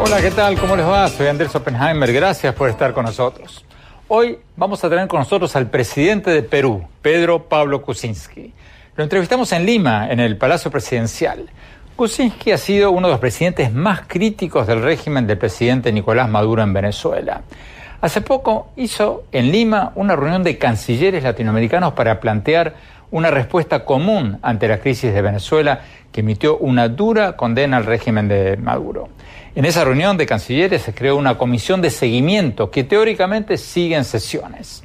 [0.00, 0.58] Hola, ¿qué tal?
[0.58, 1.08] ¿Cómo les va?
[1.08, 2.12] Soy Andrés Oppenheimer.
[2.12, 3.64] Gracias por estar con nosotros.
[4.08, 8.52] Hoy vamos a tener con nosotros al presidente de Perú, Pedro Pablo Kuczynski.
[8.96, 11.50] Lo entrevistamos en Lima, en el Palacio Presidencial.
[11.96, 16.62] Kuczynski ha sido uno de los presidentes más críticos del régimen del presidente Nicolás Maduro
[16.62, 17.42] en Venezuela.
[18.00, 22.74] Hace poco hizo en Lima una reunión de cancilleres latinoamericanos para plantear
[23.10, 25.80] una respuesta común ante la crisis de Venezuela
[26.12, 29.08] que emitió una dura condena al régimen de Maduro.
[29.54, 34.04] En esa reunión de cancilleres se creó una comisión de seguimiento que teóricamente sigue en
[34.04, 34.82] sesiones.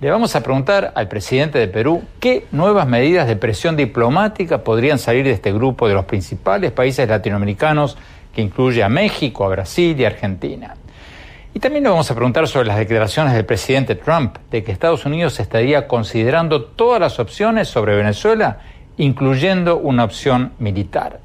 [0.00, 4.98] Le vamos a preguntar al presidente de Perú qué nuevas medidas de presión diplomática podrían
[4.98, 7.96] salir de este grupo de los principales países latinoamericanos
[8.32, 10.74] que incluye a México, a Brasil y a Argentina.
[11.54, 15.04] Y también le vamos a preguntar sobre las declaraciones del presidente Trump de que Estados
[15.04, 18.60] Unidos estaría considerando todas las opciones sobre Venezuela,
[18.96, 21.20] incluyendo una opción militar.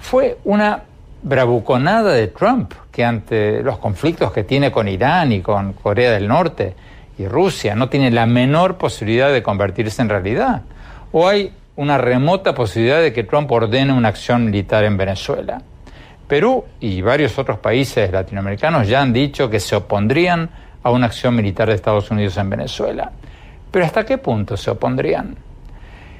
[0.00, 0.84] Fue una
[1.22, 6.28] bravuconada de Trump, que ante los conflictos que tiene con Irán y con Corea del
[6.28, 6.74] Norte
[7.18, 10.62] y Rusia no tiene la menor posibilidad de convertirse en realidad.
[11.12, 15.62] O hay una remota posibilidad de que Trump ordene una acción militar en Venezuela.
[16.30, 20.48] Perú y varios otros países latinoamericanos ya han dicho que se opondrían
[20.80, 23.10] a una acción militar de Estados Unidos en Venezuela.
[23.68, 25.34] Pero ¿hasta qué punto se opondrían?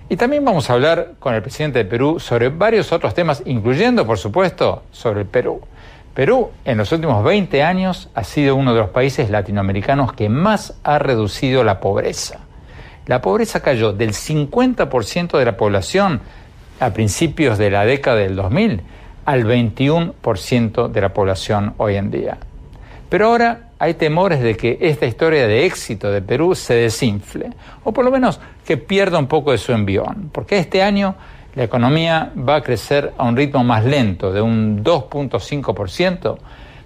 [0.08, 4.04] Y también vamos a hablar con el presidente de Perú sobre varios otros temas, incluyendo,
[4.04, 5.60] por supuesto, sobre el Perú.
[6.12, 10.74] Perú, en los últimos 20 años, ha sido uno de los países latinoamericanos que más
[10.82, 12.40] ha reducido la pobreza.
[13.06, 16.20] La pobreza cayó del 50% de la población
[16.80, 18.82] a principios de la década del 2000
[19.30, 22.38] al 21% de la población hoy en día.
[23.08, 27.50] Pero ahora hay temores de que esta historia de éxito de Perú se desinfle,
[27.84, 31.14] o por lo menos que pierda un poco de su envión, porque este año
[31.54, 36.36] la economía va a crecer a un ritmo más lento, de un 2.5%,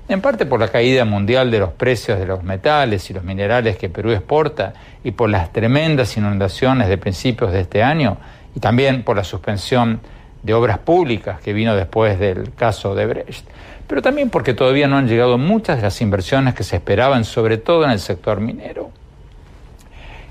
[0.09, 3.79] en parte por la caída mundial de los precios de los metales y los minerales
[3.79, 8.19] que Perú exporta y por las tremendas inundaciones de principios de este año
[8.55, 10.01] y también por la suspensión
[10.45, 13.49] de obras públicas que vino después del caso de Brecht
[13.87, 17.59] pero también porque todavía no han llegado muchas de las inversiones que se esperaban, sobre
[17.59, 18.91] todo en el sector minero.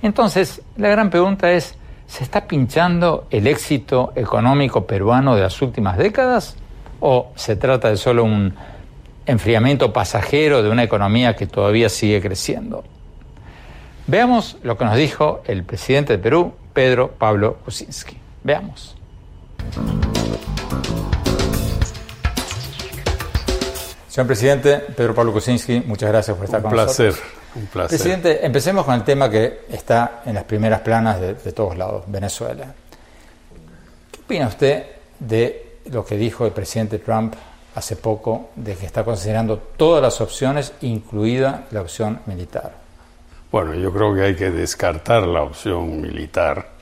[0.02, 1.76] Entonces, la gran pregunta es,
[2.08, 6.56] ¿se está pinchando el éxito económico peruano de las últimas décadas
[7.00, 8.54] o se trata de solo un
[9.26, 12.84] enfriamiento pasajero de una economía que todavía sigue creciendo?
[14.08, 18.18] Veamos lo que nos dijo el presidente de Perú, Pedro Pablo Kuczynski.
[18.44, 18.98] Veamos.
[24.14, 27.32] Señor presidente, Pedro Pablo Kuczynski, muchas gracias por estar con placer, nosotros.
[27.56, 31.52] Un placer, Presidente, empecemos con el tema que está en las primeras planas de, de
[31.52, 32.76] todos lados, Venezuela.
[34.12, 34.84] ¿Qué opina usted
[35.20, 37.34] de lo que dijo el presidente Trump
[37.76, 42.72] hace poco, de que está considerando todas las opciones, incluida la opción militar?
[43.52, 46.73] Bueno, yo creo que hay que descartar la opción militar,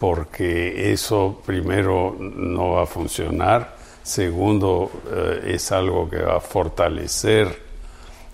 [0.00, 7.70] porque eso primero no va a funcionar Segundo, eh, es algo que va a fortalecer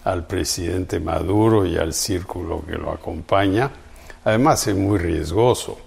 [0.05, 3.71] al presidente Maduro y al círculo que lo acompaña.
[4.25, 5.79] Además, es muy riesgoso.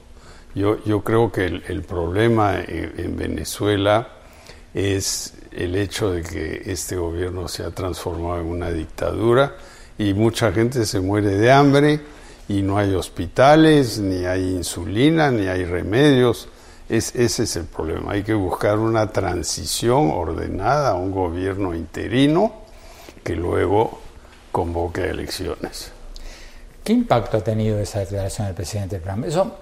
[0.54, 4.10] Yo, yo creo que el, problema en, Venezuela
[4.74, 9.56] es el hecho de que este gobierno se ha transformado en una dictadura
[9.98, 12.00] y mucha gente se muere de hambre
[12.50, 16.50] y no hay hospitales, ni hay insulina, ni hay remedios
[16.90, 18.14] ese es el problema.
[18.14, 22.52] Hay que buscar una transición ordenada un gobierno interino
[23.24, 24.02] que luego
[24.52, 25.92] convoque elecciones.
[26.84, 29.26] ¿Qué impacto ha tenido esa declaración del presidente Trump?
[29.26, 29.56] Eso,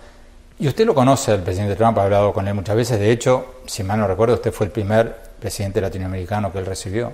[0.58, 2.98] y usted lo conoce, el presidente Trump, ha hablado con él muchas veces.
[2.98, 7.12] De hecho, si mal no recuerdo, usted fue el primer presidente latinoamericano que él recibió.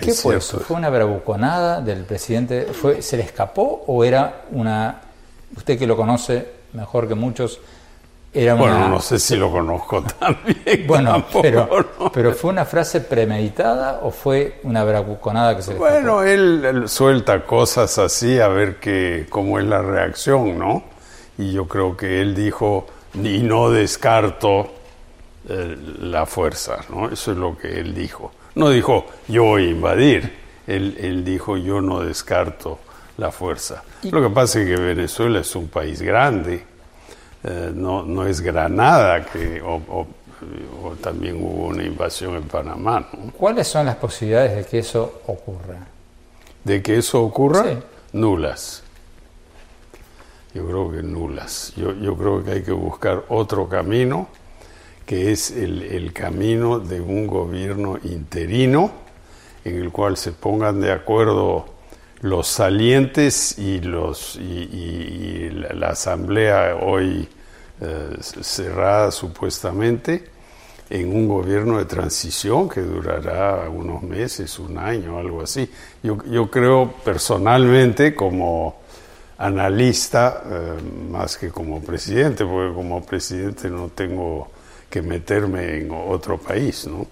[0.00, 0.60] ¿Qué fue eso?
[0.60, 2.66] ¿Fue una bravuconada del presidente?
[2.72, 5.02] ¿Fue, ¿Se le escapó o era una...
[5.56, 7.60] Usted que lo conoce mejor que muchos,
[8.34, 10.86] bueno, no sé si lo conozco tan bien.
[10.86, 16.84] Bueno, pero, ¿fue una frase premeditada o fue una bravuconada que se le Bueno, él,
[16.86, 20.96] suelta cosas así a ver que, cómo es la reacción, ¿no?
[21.38, 24.72] y yo creo que él dijo, y no descarto
[25.48, 27.10] eh, la fuerza, ¿no?
[27.10, 28.32] Eso es lo que él dijo.
[28.56, 30.32] No dijo, yo voy a invadir,
[30.66, 32.78] él, él dijo, yo no descarto
[33.18, 33.84] la fuerza.
[34.10, 36.64] Lo que pasa es que Venezuela es un país grande,
[37.44, 40.06] eh, no, no es Granada, que, o,
[41.02, 43.06] también hubo una invasión en Panamá.
[43.36, 45.86] ¿Cuáles son las posibilidades de que eso ocurra?
[46.64, 47.66] ¿De que eso ocurra?
[48.12, 48.82] Nulas.
[50.54, 51.74] Yo creo que nulas.
[51.76, 54.28] Yo, yo creo que hay que buscar otro camino,
[55.06, 58.90] que es el, el camino de un gobierno interino,
[59.64, 61.76] en el cual se pongan de acuerdo
[62.20, 67.28] los salientes y, los, y, la, asamblea hoy
[67.80, 70.30] eh, cerrada supuestamente
[70.88, 75.70] en un gobierno de transición que durará unos meses, un año, algo así.
[76.02, 78.80] Yo, yo creo personalmente como
[79.38, 80.72] analista, eh,
[81.10, 84.48] más que como presidente, porque como presidente no tengo
[84.88, 87.06] que meterme en otro país, ¿no?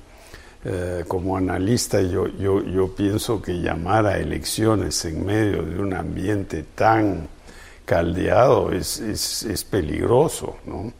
[0.67, 5.93] Eh, como analista yo, yo, yo pienso que llamar a elecciones en medio de un
[5.93, 7.29] ambiente tan
[7.85, 10.56] caldeado es, es, peligroso.
[10.65, 10.91] ¿no?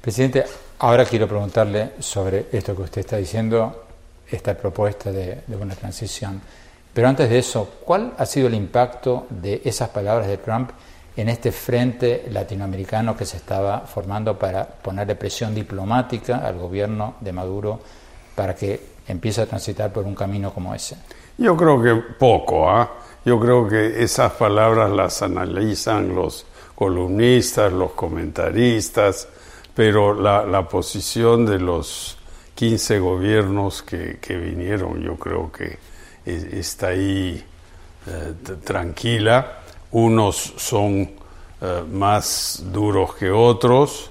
[0.00, 0.44] Presidente,
[0.78, 3.84] ahora quiero preguntarle sobre esto que usted está diciendo,
[4.30, 6.40] esta propuesta de, de una transición.
[6.92, 10.70] Pero antes de eso, ¿cuál ha sido el impacto de esas palabras de Trump
[11.16, 17.32] en este frente latinoamericano que se estaba formando para ponerle presión diplomática al gobierno de
[17.32, 17.80] Maduro
[18.34, 20.96] para que empiece a transitar por un camino como ese?
[21.38, 22.90] Yo creo que poco, ¿ah?
[23.24, 29.28] Yo creo que esas palabras las analizan los columnistas, los comentaristas,
[29.74, 32.18] pero la, posición de los
[32.54, 35.78] 15 gobiernos que, vinieron, yo creo que
[36.26, 37.42] está ahí
[38.06, 39.60] eh, tranquila.
[39.94, 41.08] Unos son
[41.60, 44.10] eh, más duros que otros,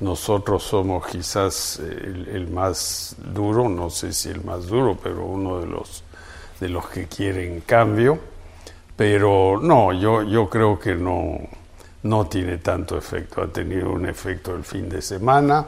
[0.00, 5.66] nosotros somos quizás el, más duro, no sé si el más duro, pero uno de
[5.66, 6.02] los,
[6.58, 8.18] de los que quieren cambio.
[8.96, 11.38] Pero no, yo, yo creo que no,
[12.02, 13.42] no tiene tanto efecto.
[13.42, 15.64] Ha tenido un efecto el fin de semana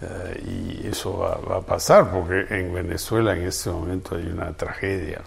[0.00, 5.22] eh, y eso va, a pasar porque en Venezuela en este momento hay una tragedia.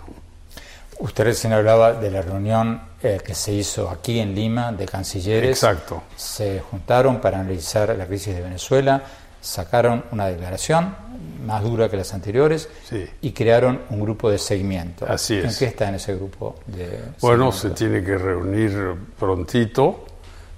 [1.00, 5.50] Usted recién hablaba de la reunión eh, que se hizo aquí en Lima de cancilleres.
[5.50, 6.04] Exacto.
[6.18, 9.02] Se juntaron para analizar la crisis de Venezuela,
[9.40, 10.94] sacaron una declaración
[11.46, 12.68] más dura que las anteriores
[13.22, 15.06] y crearon un grupo de seguimiento.
[15.08, 15.46] Así es.
[15.46, 20.06] ¿En qué está en ese grupo de Bueno, se tiene que reunir prontito.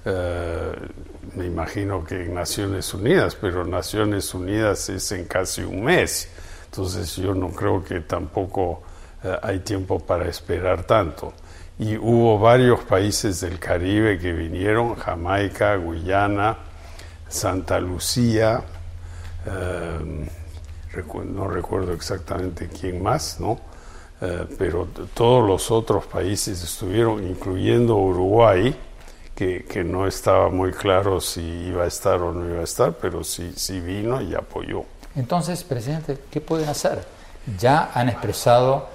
[0.03, 0.71] Eh,
[1.35, 6.29] me imagino que en Naciones Unidas, pero Naciones Unidas es en casi un mes.
[6.65, 8.81] Entonces yo no creo que tampoco
[9.23, 11.33] eh, hay tiempo para esperar tanto.
[11.79, 16.57] Y hubo varios países del Caribe que vinieron, Jamaica, Guyana,
[17.27, 18.61] Santa Lucía,
[19.45, 20.27] eh,
[21.25, 23.59] no recuerdo exactamente quién más, ¿no?
[24.19, 28.75] Eh, pero todos los otros países estuvieron, incluyendo Uruguay,
[29.33, 32.93] que, que, no estaba muy claro si iba a estar o no iba a estar,
[32.93, 34.83] pero sí, sí vino y apoyó.
[35.15, 37.03] Entonces, presidente, ¿qué pueden hacer?
[37.57, 38.89] Ya han expresado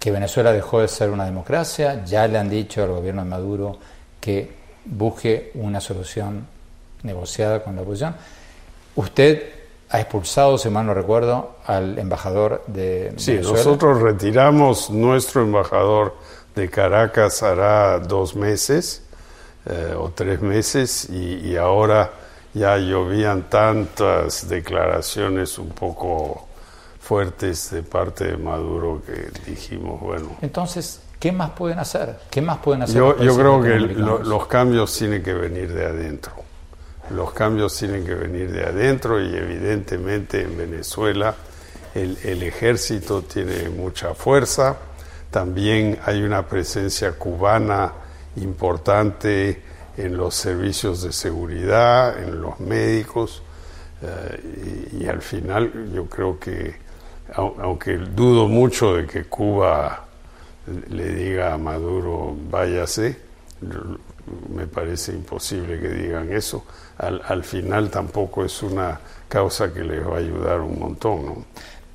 [0.00, 3.78] que Venezuela dejó de ser una democracia, ya le han dicho al gobierno de Maduro
[4.18, 4.50] que
[4.86, 6.46] busque una solución
[7.02, 8.16] negociada con la oposición.
[8.96, 9.42] Usted
[9.90, 16.16] ha expulsado, si mal no recuerdo, al embajador de sí, nosotros retiramos nuestro embajador
[16.54, 19.02] de Caracas hará dos meses
[19.66, 22.10] eh, o tres meses y ahora
[22.54, 26.48] ya llovían tantas declaraciones un poco
[27.10, 30.36] fuertes de parte de Maduro que dijimos, bueno.
[30.42, 32.20] Entonces, ¿qué más pueden hacer?
[32.30, 32.98] ¿Qué más pueden hacer?
[32.98, 36.34] Yo, yo creo que los cambios tienen que venir de adentro.
[37.10, 41.34] Los cambios tienen que venir de adentro y evidentemente en Venezuela
[41.96, 44.76] el, el ejército tiene mucha fuerza.
[45.32, 47.92] También hay una presencia cubana
[48.36, 49.60] importante
[49.96, 53.42] en los servicios de seguridad, en los médicos,
[54.02, 56.74] eh, y, al final yo creo que
[57.34, 60.04] aunque dudo mucho de que Cuba
[60.88, 63.16] le diga a Maduro váyase,
[64.48, 66.64] me parece imposible que digan eso.
[66.98, 71.26] Al, final tampoco es una causa que les va a ayudar un montón.
[71.26, 71.44] ¿no?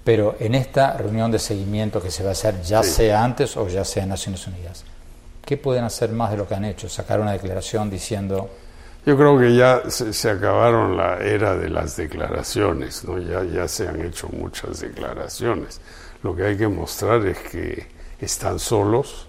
[0.04, 3.68] Pero en esta reunión de seguimiento que se va a hacer, ya sea antes o
[3.68, 4.84] ya sea en Naciones Unidas,
[5.44, 6.90] ¿qué pueden hacer más de lo que han hecho?
[6.90, 8.50] Sacar una declaración diciendo
[9.06, 13.20] yo creo que ya se, acabaron la era de las declaraciones, ¿no?
[13.20, 15.80] ya, ya se han hecho muchas declaraciones.
[16.24, 17.88] Lo que hay que mostrar es que
[18.20, 19.28] están solos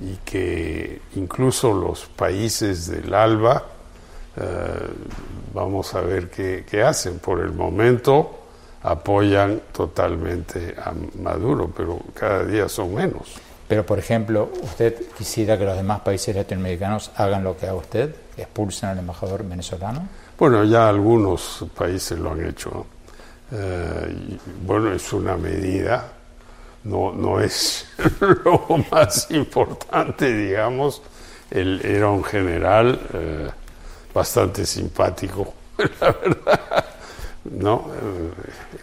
[0.00, 3.64] y que incluso los países del ALBA
[5.52, 7.18] vamos a ver qué, qué hacen.
[7.18, 8.38] Por el momento
[8.82, 13.34] apoyan totalmente a Maduro, pero cada día son menos.
[13.72, 18.14] Pero, por ejemplo, ¿usted quisiera que los demás países latinoamericanos hagan lo que haga usted?
[18.36, 20.06] ¿Expulsen al embajador venezolano?
[20.38, 22.84] Bueno, ya algunos países lo han hecho.
[23.50, 24.36] Eh,
[24.66, 26.06] bueno, es una medida,
[26.84, 27.86] no, no es
[28.44, 31.00] lo más importante, digamos.
[31.50, 33.50] Él era un general eh,
[34.12, 35.54] bastante simpático,
[35.98, 36.84] la verdad.
[37.44, 38.30] No, eh,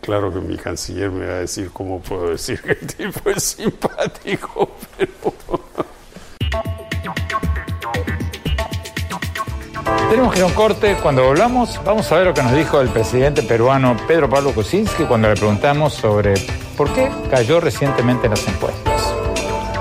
[0.01, 3.43] claro que mi canciller me va a decir cómo puedo decir que el tipo es
[3.43, 5.33] simpático, pero...
[10.09, 10.97] Tenemos que ir a un corte.
[11.01, 15.03] Cuando volvamos, vamos a ver lo que nos dijo el presidente peruano Pedro Pablo Kuczynski
[15.03, 16.33] cuando le preguntamos sobre
[16.75, 19.13] por qué cayó recientemente en las encuestas.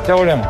[0.06, 0.48] Ya volvemos.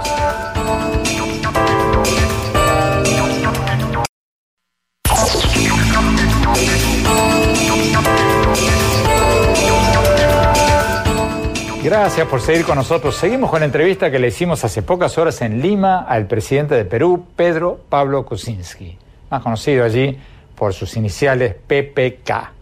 [11.88, 13.16] Gracias por seguir con nosotros.
[13.16, 16.84] Seguimos con la entrevista que le hicimos hace pocas horas en Lima al presidente de
[16.84, 18.98] Perú, Pedro Pablo Kuczynski,
[19.30, 20.18] más conocido allí
[20.54, 22.52] por sus iniciales PPK.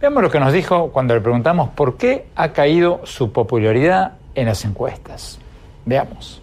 [0.00, 4.46] Veamos lo que nos dijo cuando le preguntamos por qué ha caído su popularidad en
[4.46, 5.38] las encuestas.
[5.84, 6.42] Veamos.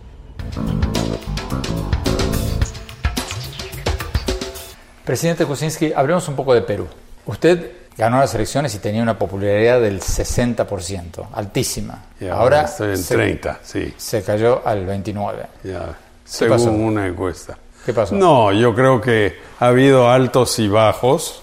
[5.03, 6.87] Presidente Kuczynski, hablemos un poco de Perú.
[7.25, 12.05] Usted ganó las elecciones y tenía una popularidad del 60%, altísima.
[12.31, 13.93] ahora estoy en 30, sí.
[13.97, 15.45] Se cayó al 29.
[15.63, 17.57] Ya, según una encuesta.
[17.85, 18.15] ¿Qué pasó?
[18.15, 21.41] No, yo creo que ha habido altos y bajos.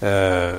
[0.00, 0.54] Eh,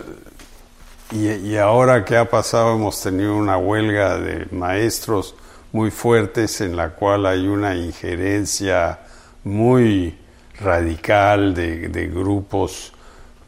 [1.11, 5.35] y, y, ahora que ha pasado hemos tenido una huelga de maestros
[5.71, 8.99] muy fuertes en la cual hay una injerencia
[9.43, 10.17] muy
[10.59, 12.93] radical de, de grupos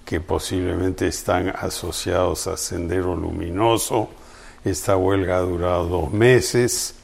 [0.10, 4.10] que posiblemente están asociados a Sendero Luminoso.
[4.66, 6.96] Esta huelga ha durado dos meses.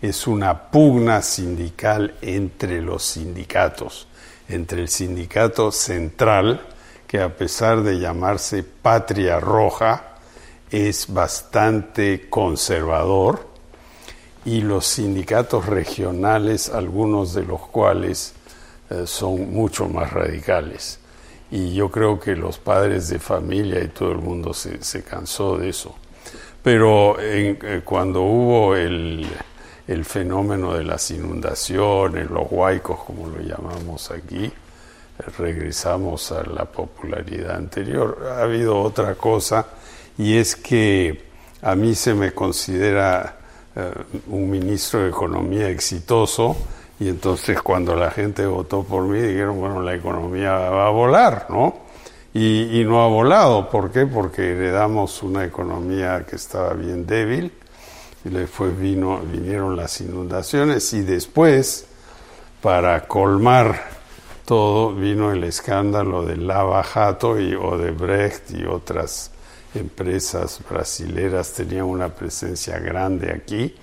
[0.00, 4.08] Es una pugna sindical entre los sindicatos,
[4.48, 6.66] entre el sindicato central,
[7.06, 10.14] que a pesar de llamarse Patria Roja,
[10.70, 13.46] es bastante conservador,
[14.46, 18.32] y los sindicatos regionales, algunos de los cuales
[18.88, 21.03] eh, son mucho más radicales
[21.50, 25.58] y yo creo que los padres de familia y todo el mundo se, se cansó
[25.58, 25.94] de eso.
[26.62, 29.26] Pero eh, cuando hubo el,
[29.86, 34.50] el, fenómeno de las inundaciones, los huaicos como lo llamamos aquí,
[35.38, 38.26] regresamos a la popularidad anterior.
[38.32, 39.66] Ha habido otra cosa
[40.16, 41.24] y es que
[41.62, 43.36] a mí se me considera
[43.76, 43.92] eh,
[44.28, 46.56] un ministro de Economía exitoso
[47.00, 51.46] y entonces cuando la gente votó por mí dijeron, bueno, la economía va a volar,
[51.48, 51.82] ¿no?
[52.32, 53.70] Y, no ha volado.
[53.70, 54.06] ¿Por qué?
[54.06, 57.52] Porque heredamos una economía que estaba bien débil
[58.24, 61.86] y después vino, vinieron las inundaciones y después,
[62.60, 63.84] para colmar
[64.44, 69.30] todo, vino el escándalo de Lava Jato y Odebrecht y otras
[69.74, 73.76] empresas brasileras tenían una presencia grande aquí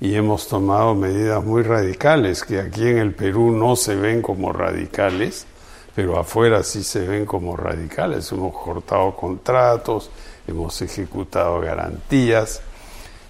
[0.00, 4.50] y hemos tomado medidas muy radicales que aquí en el Perú no se ven como
[4.50, 5.46] radicales,
[5.94, 8.32] pero afuera sí se ven como radicales.
[8.32, 10.10] Hemos cortado contratos,
[10.46, 12.62] hemos ejecutado garantías.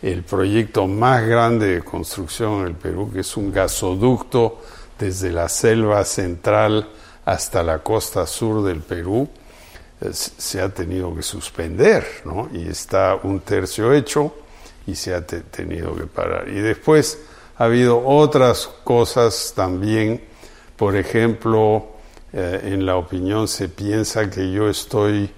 [0.01, 4.61] El proyecto más grande de construcción en el Perú, que es un gasoducto
[4.97, 6.89] desde la selva central
[7.25, 9.29] hasta la costa sur del Perú,
[10.01, 12.49] eh, se ha tenido que suspender, ¿no?
[12.53, 14.35] Y está un tercio hecho
[14.87, 16.49] y se ha tenido que parar.
[16.49, 17.21] Y después
[17.57, 20.25] ha habido otras cosas también,
[20.77, 21.89] por ejemplo,
[22.33, 25.31] eh, en la opinión se piensa que yo estoy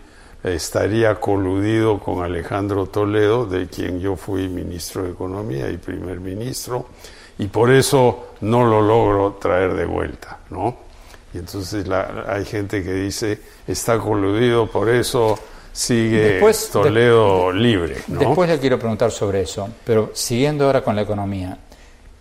[0.51, 6.87] estaría coludido con Alejandro Toledo, de quien yo fui ministro de Economía y primer ministro,
[7.39, 10.77] y por eso no lo logro traer de vuelta, ¿no?
[11.33, 11.87] Y entonces
[12.27, 15.39] hay gente que dice, está coludido, por eso
[15.73, 17.97] sigue Toledo libre.
[18.07, 21.59] Después le quiero preguntar sobre eso, pero siguiendo ahora con la economía.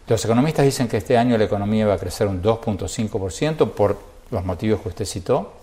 [0.07, 3.97] Los economistas dicen que este año la economía va a crecer un 2.5% por
[4.31, 5.53] los motivos que usted citó.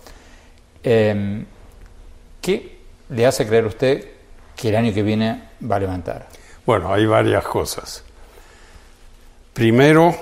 [0.83, 1.45] Em,
[2.41, 2.79] ¿Qué
[3.09, 4.07] le hace creer usted
[4.55, 6.27] que el año que viene va a levantar?
[6.65, 8.03] Bueno, hay varias cosas.
[9.53, 10.15] Primero,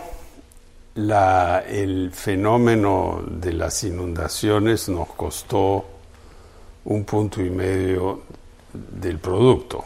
[0.95, 5.96] la, el fenómeno de las inundaciones nos costó
[6.87, 8.21] un punto y medio
[8.73, 9.83] del producto.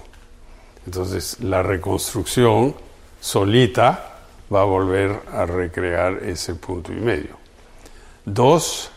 [0.85, 2.75] Entonces la reconstrucción
[3.19, 4.19] solita
[4.53, 7.37] va a volver a recrear ese punto y medio.
[8.23, 8.91] Dos,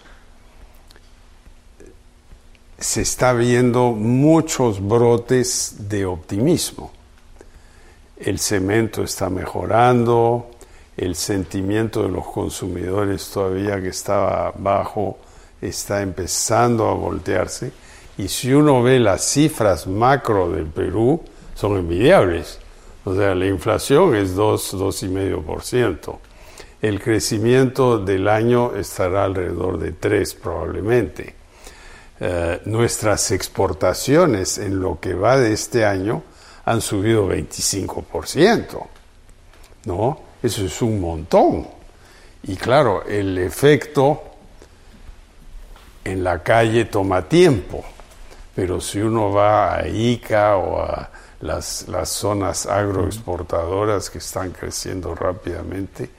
[2.79, 6.93] se está viendo muchos brotes de optimismo.
[8.19, 10.51] El cemento está mejorando,
[10.97, 15.19] el sentimiento de los consumidores todavía que estaba bajo
[15.63, 17.73] está empezando a voltearse
[18.16, 21.21] y si uno ve las cifras macro del Perú
[21.54, 22.59] son envidiables.
[23.04, 26.18] O sea, la inflación es 2, 2,5%.
[26.80, 31.35] El crecimiento del año estará alrededor de 3 probablemente.
[32.21, 36.23] Eh, nuestras exportaciones en lo que va de este año
[36.64, 38.87] han subido 25%.
[39.87, 40.21] ¿No?
[40.42, 41.66] Eso es un montón.
[42.44, 44.23] Y claro, el efecto
[46.04, 47.85] en la calle toma tiempo,
[48.55, 55.15] pero si uno va a Ica o a las, las zonas agroexportadoras que están creciendo
[55.15, 56.11] rápidamente,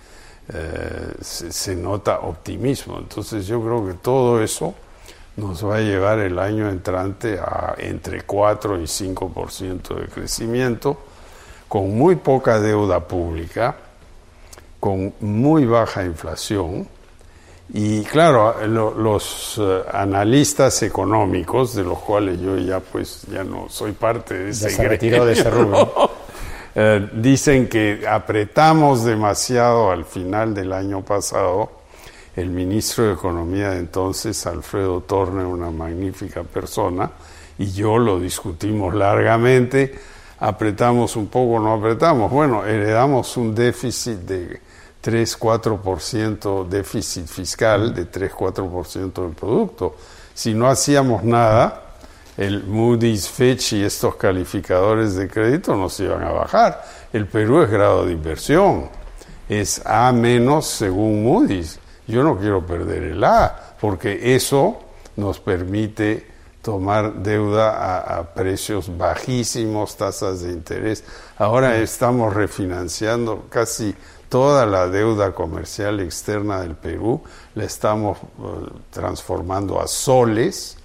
[0.48, 3.00] eh, se, nota optimismo.
[3.00, 4.76] Entonces yo creo que todo eso
[5.38, 10.98] nos va a llevar el año entrante a entre 4 y 5% de crecimiento,
[11.68, 13.76] con muy poca deuda pública,
[14.80, 16.88] con muy baja inflación.
[17.74, 23.94] Y claro, los eh, analistas económicos, de los cuales yo ya pues ya no soy
[23.94, 26.12] parte de ese se retiró de ese rubro.
[26.78, 31.72] Eh, dicen que apretamos demasiado al final del año pasado.
[32.36, 37.10] El ministro de Economía de entonces, Alfredo Torne, una magnífica persona,
[37.58, 39.98] y yo lo discutimos largamente.
[40.40, 42.30] Apretamos un poco, no apretamos.
[42.30, 44.60] Bueno, heredamos un déficit de
[45.06, 49.96] 3-4% déficit fiscal de 3-4% del producto.
[50.34, 51.84] Si no hacíamos nada,
[52.38, 56.84] el Moody's, Fitch y estos calificadores de crédito nos iban a bajar.
[57.14, 58.90] El Perú es grado de inversión,
[59.48, 61.80] es A menos según Moody's.
[62.08, 64.80] Yo no quiero perder el A, porque eso
[65.16, 66.34] nos permite
[66.64, 71.04] tomar deuda a, a, precios bajísimos, tasas de interés.
[71.38, 73.96] Ahora estamos refinanciando casi
[74.36, 77.22] toda la deuda comercial externa del Perú
[77.54, 78.22] la estamos eh,
[78.92, 80.76] transformando a soles,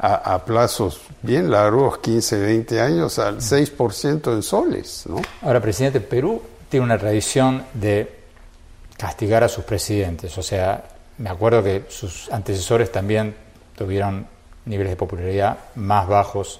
[0.00, 5.04] a, plazos bien largos, 15, 20 años, al 6% en soles.
[5.06, 5.22] ¿no?
[5.42, 8.18] Ahora, presidente, Perú tiene una tradición de
[8.98, 10.36] castigar a sus presidentes.
[10.36, 10.84] O sea,
[11.18, 13.36] me acuerdo que sus antecesores también
[13.76, 14.26] tuvieron
[14.64, 16.58] niveles de popularidad más bajos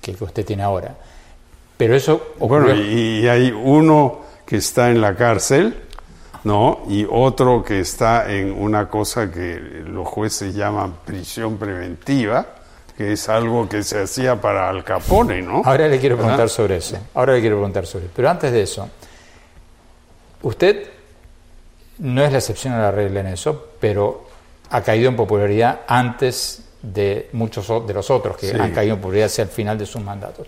[0.00, 0.96] que el que usted tiene ahora.
[1.76, 5.82] Pero eso Bueno, y hay uno que está en la cárcel,
[6.44, 6.82] ¿no?
[6.88, 12.46] Y otro que está en una cosa que los jueces llaman prisión preventiva,
[12.96, 15.62] que es algo que se hacía para Al Capone, ¿no?
[15.64, 16.98] Ahora le quiero preguntar sobre eso.
[17.14, 18.12] Ahora le quiero preguntar sobre eso.
[18.14, 18.88] Pero antes de eso,
[20.42, 20.90] usted
[21.98, 24.26] no es la excepción a la regla en eso, pero
[24.70, 29.26] ha caído en popularidad antes de muchos de los otros que han caído en popularidad
[29.26, 30.46] hacia el final de sus mandatos.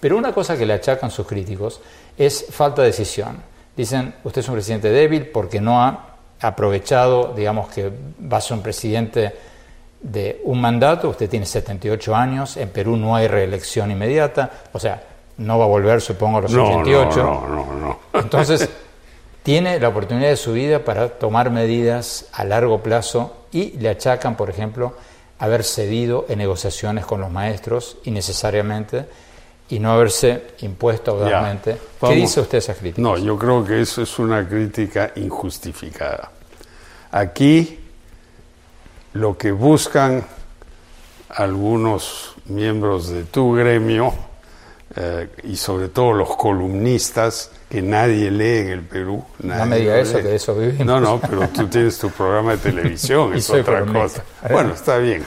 [0.00, 1.80] Pero una cosa que le achacan sus críticos
[2.16, 3.42] es falta de decisión.
[3.76, 8.56] Dicen, usted es un presidente débil porque no ha aprovechado, digamos que va a ser
[8.56, 9.34] un presidente
[10.00, 15.02] de un mandato, usted tiene 78 años, en Perú no hay reelección inmediata, o sea,
[15.38, 17.16] no va a volver, supongo, a los 88.
[17.16, 18.68] No, no, no, Entonces,
[19.42, 24.36] tiene la oportunidad de su vida para tomar medidas a largo plazo y le achacan,
[24.36, 24.94] por ejemplo,
[25.38, 29.06] haber cedido en negociaciones con los maestros innecesariamente
[29.68, 31.76] y no haberse impuesto audazmente.
[32.00, 33.02] ¿Qué dice usted esa crítica?
[33.02, 36.30] No, yo creo que eso es una crítica injustificada.
[37.10, 37.80] Aquí
[39.14, 40.24] lo que buscan
[41.30, 44.14] algunos miembros de tu gremio
[44.94, 49.24] eh, y sobre todo los columnistas que nadie lee en el Perú.
[49.40, 50.86] no me diga eso, que eso vivimos.
[50.86, 54.22] No, no, pero tú tienes tu programa de televisión, es otra cosa.
[54.48, 55.24] Bueno, está bien.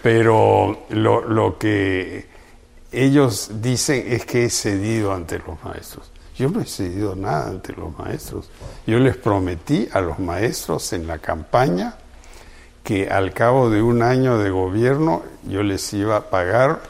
[0.00, 2.33] Pero lo, lo que
[2.94, 6.10] ellos dicen es que he cedido ante los maestros.
[6.36, 8.50] Yo no he cedido nada ante los maestros.
[8.86, 11.96] Yo les prometí a los maestros en la campaña
[12.82, 16.82] que al cabo de un año de gobierno yo les iba a pagar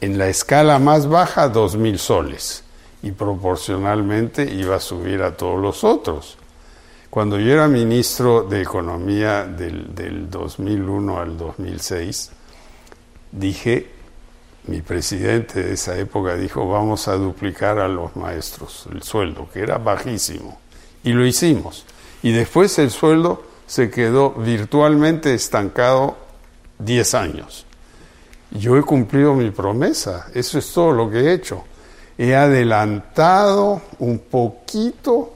[0.00, 2.64] en la escala más baja dos mil soles
[3.02, 6.38] y proporcionalmente iba a subir a todos los otros.
[7.10, 12.30] Cuando yo era ministro de Economía del, del 2001 al 2006,
[13.32, 13.99] dije
[14.66, 19.60] mi presidente de esa época dijo, vamos a duplicar a los maestros el sueldo, que
[19.60, 20.58] era bajísimo.
[21.02, 21.84] Y lo hicimos.
[22.22, 26.16] Y después el sueldo se quedó virtualmente estancado
[26.78, 27.66] 10 años.
[28.50, 31.64] Yo he cumplido mi promesa, eso es todo lo que he hecho.
[32.18, 35.34] He adelantado un poquito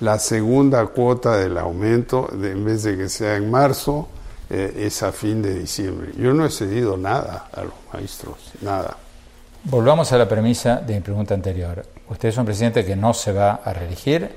[0.00, 4.08] la segunda cuota del aumento, de, en vez de que sea en marzo,
[4.50, 6.10] eh, es a fin de diciembre.
[6.18, 8.96] Yo no he cedido nada a los maestros, nada.
[9.64, 11.86] Volvamos a la premisa de mi pregunta anterior.
[12.08, 14.28] Usted es un presidente que no se va a reelegir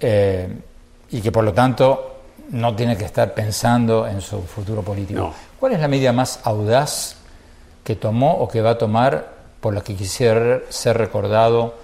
[0.00, 0.48] eh,
[1.10, 2.16] y que por lo tanto
[2.50, 5.32] no tiene que estar pensando en su futuro político.
[5.60, 7.16] ¿Cuál es la medida más audaz
[7.84, 11.74] que tomó o que va a tomar por la que quisiera ser recordado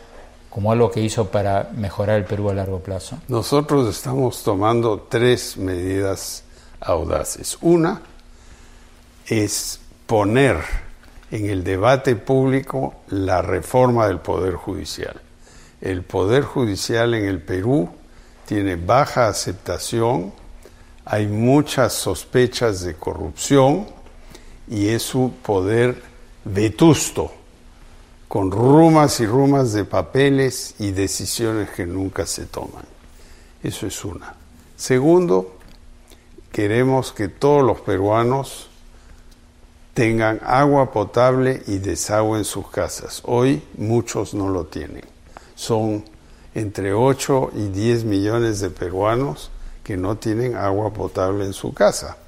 [0.51, 3.19] como algo que hizo para mejorar el Perú a largo plazo?
[3.29, 6.45] Nosotros estamos tomando tres medidas
[6.85, 7.59] audaces.
[7.61, 8.01] Una
[9.27, 10.59] es poner
[11.31, 15.21] en el debate público la reforma del Poder Judicial.
[15.81, 17.89] El Poder Judicial en el Perú
[18.47, 20.33] tiene baja aceptación,
[21.05, 23.87] hay muchas sospechas de corrupción
[24.69, 26.03] y es un poder
[26.45, 27.33] vetusto,
[28.29, 32.85] con rumas y rumas de papeles y decisiones que nunca se toman.
[33.63, 34.35] Eso es una.
[34.77, 35.54] Segundo,
[36.55, 38.69] queremos que todos los peruanos
[39.93, 43.23] tengan agua potable y desagüe en sus casas.
[43.25, 45.03] Hoy muchos no lo tienen.
[45.57, 46.05] Son
[46.55, 49.51] entre 8 y 10 millones de peruanos
[49.83, 52.19] que no tienen agua potable en su casa.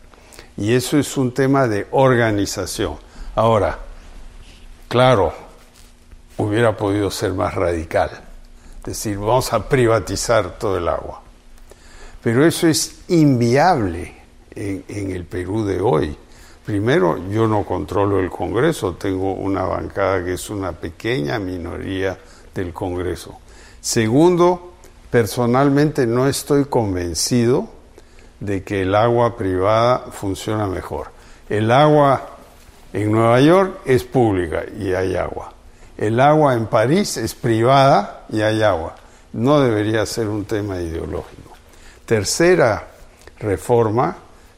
[0.57, 2.97] Y eso es un tema de organización.
[3.37, 3.79] Ahora,
[4.89, 5.33] claro,
[6.37, 8.11] hubiera podido ser más radical.
[8.85, 11.23] Decir, vamos a privatizar todo el agua.
[12.25, 14.16] Pero eso es inviable
[14.57, 16.17] en, el Perú de hoy.
[16.65, 22.19] Primero, yo no controlo el Congreso, tengo una bancada que es una pequeña minoría
[22.55, 23.39] del Congreso.
[23.81, 24.73] Segundo,
[25.11, 27.69] personalmente no estoy convencido
[28.41, 31.09] de que el agua privada funciona mejor.
[31.49, 32.31] El agua
[32.93, 35.53] en Nueva York es pública y hay agua.
[35.97, 38.97] El agua en París es privada y hay agua.
[39.33, 41.53] No debería ser un tema ideológico.
[42.05, 42.89] Tercera
[43.39, 44.17] reforma,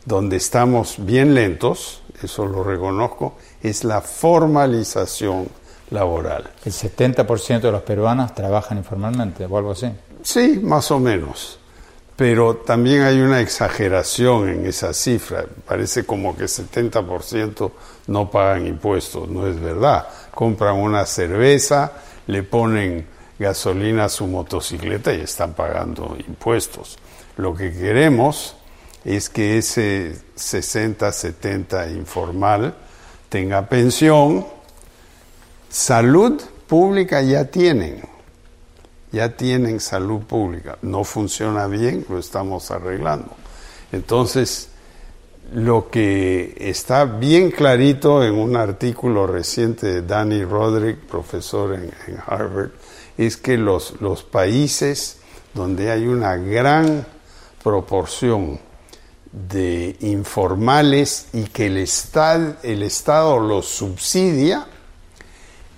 [0.09, 5.49] donde estamos bien lentos, eso lo reconozco, es la formalización
[5.91, 6.51] laboral.
[6.65, 9.93] El 70% de los peruanos trabajan informalmente o algo así.
[10.23, 11.59] Sí, más o menos.
[12.17, 15.45] Pero también hay una exageración en esa cifra.
[15.67, 17.71] Parece como que 70%
[18.07, 19.29] no pagan impuestos.
[19.29, 20.09] No es verdad.
[20.35, 21.93] Compran una cerveza,
[22.27, 23.07] le ponen
[23.39, 26.97] gasolina a su motocicleta y están pagando impuestos.
[27.37, 28.57] Lo que queremos
[29.09, 32.75] es que ese 60-70 informal
[33.31, 34.47] tenga pensión,
[35.71, 38.03] salud pública ya tienen,
[39.11, 43.35] ya tienen salud pública, no funciona bien, lo estamos arreglando.
[43.93, 44.69] Entonces,
[45.55, 52.19] lo que está bien clarito en un artículo reciente de Danny Roderick, profesor en, en
[52.27, 52.73] Harvard,
[53.17, 55.21] es que los, los países
[55.55, 57.07] donde hay una gran
[57.65, 58.68] proporción
[59.47, 64.67] de informales y que el, estado, el Estado los subsidia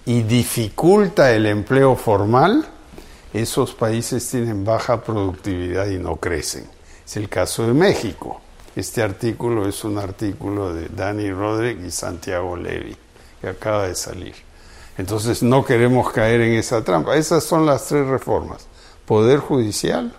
[0.06, 2.66] y dificulta el empleo formal,
[3.32, 6.68] esos países tienen baja productividad y no crecen.
[7.04, 8.40] Es el caso de México.
[8.74, 12.96] Este artículo es un artículo de Dani Rodríguez y Santiago Levy,
[13.40, 14.34] que acaba de salir.
[14.96, 17.16] Entonces no queremos caer en esa trampa.
[17.16, 18.66] Esas son las tres reformas.
[19.06, 20.12] Poder judicial,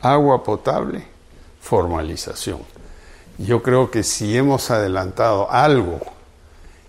[0.00, 1.15] agua potable,
[1.66, 2.60] formalización.
[3.38, 5.98] Yo creo que si hemos adelantado algo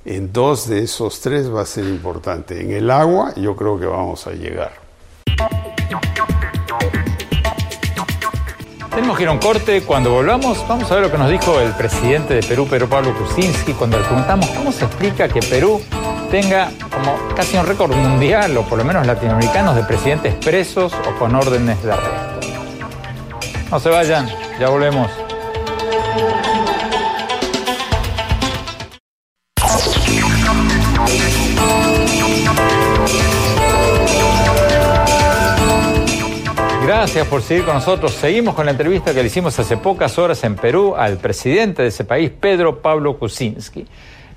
[0.06, 2.62] en dos de esos tres va a ser importante.
[2.62, 4.72] En el agua yo creo que vamos a llegar.
[8.92, 9.82] Tenemos que ir a un corte.
[9.82, 13.14] Cuando volvamos, vamos a ver lo que nos dijo el presidente de Perú, Perú Pablo
[13.18, 15.82] Kuczynski, cuando le preguntamos cómo se explica que Perú
[16.32, 21.20] tenga como casi un récord mundial, o por lo menos latinoamericanos, de presidentes presos o
[21.20, 22.38] con órdenes de arresto.
[23.70, 24.30] No se vayan,
[24.60, 25.12] ya volvemos.
[36.86, 38.14] Gracias por seguir con nosotros.
[38.14, 41.90] Seguimos con la entrevista que le hicimos hace pocas horas en Perú al presidente de
[41.90, 43.86] ese país, Pedro Pablo Kuczynski.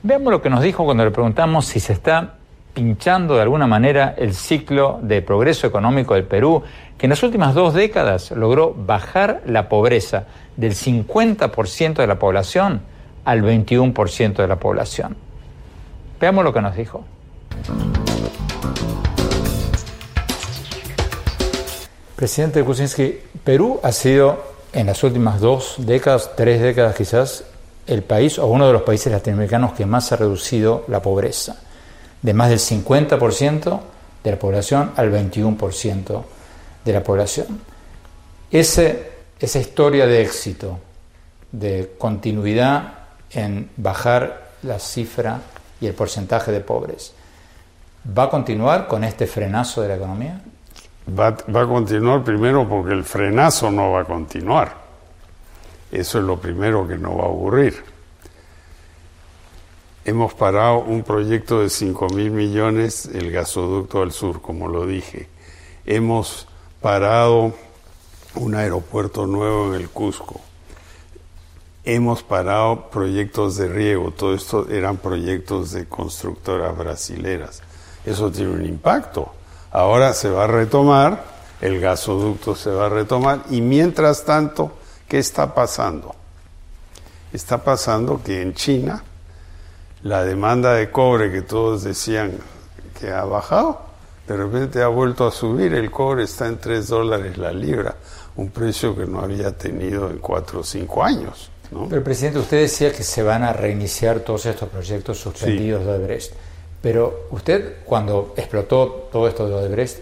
[0.02, 2.39] Veamos lo que nos dijo cuando le preguntamos si se está
[2.74, 6.62] pinchando de alguna manera el ciclo de progreso económico del Perú,
[6.96, 10.24] que en las últimas dos décadas logró bajar la pobreza
[10.56, 12.82] del 50% de la población
[13.24, 15.16] al 21% de la población.
[16.20, 17.04] Veamos lo que nos dijo.
[22.16, 27.44] Presidente Kuczynski, Perú ha sido en las últimas dos décadas, tres décadas quizás,
[27.86, 31.56] el país o uno de los países latinoamericanos que más ha reducido la pobreza,
[32.22, 33.80] de más del 50%
[34.22, 36.24] de la población al 21%
[36.84, 37.60] de la población.
[38.50, 40.78] Ese, esa historia de éxito,
[41.52, 42.94] de continuidad
[43.32, 45.40] en bajar la cifra
[45.80, 47.14] y el porcentaje de pobres.
[48.16, 50.40] ¿Va a continuar con este frenazo de la economía?
[51.18, 54.74] Va, va, a continuar primero porque el frenazo no va a continuar.
[55.90, 57.82] Eso es lo primero que no va a ocurrir.
[60.02, 65.28] Hemos parado un proyecto de 5 mil millones, el gasoducto al sur, como lo dije.
[65.84, 66.48] Hemos
[66.80, 67.52] parado
[68.34, 70.40] un aeropuerto nuevo en el Cusco.
[71.84, 77.60] Hemos parado proyectos de riego, todo esto eran proyectos de constructoras brasileras.
[78.06, 79.30] Eso tiene un impacto.
[79.70, 81.24] Ahora se va a retomar,
[81.60, 84.72] el gasoducto se va a retomar y mientras tanto,
[85.06, 86.14] ¿qué está pasando?
[87.34, 89.04] Está pasando que en China
[90.02, 92.32] la demanda de cobre que todos decían
[92.98, 93.80] que ha bajado,
[94.26, 97.96] de repente ha vuelto a subir, el cobre está en 3 dólares la libra,
[98.36, 101.50] un precio que no había tenido en 4 o 5 años.
[101.70, 101.86] ¿no?
[101.88, 106.32] Pero, presidente, usted decía que se van a reiniciar todos estos proyectos suspendidos de Odebrecht.
[106.82, 109.98] Pero usted, cuando explotó todo esto de Odebrecht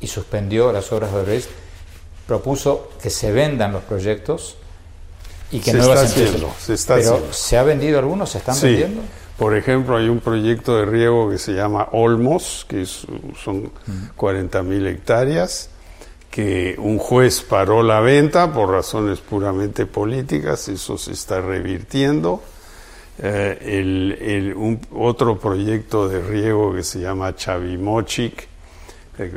[0.00, 1.50] y suspendió las obras de Odebrecht,
[2.26, 4.56] propuso que se vendan los proyectos
[5.50, 7.32] y que se no está haciendo, se está Pero haciendo.
[7.32, 8.30] ¿se ha vendido algunos?
[8.30, 8.66] ¿Se están Sí.
[8.68, 9.02] vendiendo?
[9.38, 13.06] Por ejemplo, hay un proyecto de riego que se llama Olmos, que es-
[13.42, 13.70] son
[14.16, 15.70] 40 mil hectáreas,
[16.30, 22.42] que un juez paró la venta por razones puramente políticas, eso se está revirtiendo.
[23.18, 28.48] Eh, el- el- un, otro proyecto de riego que se llama Chavimochic,
[29.18, 29.30] eh,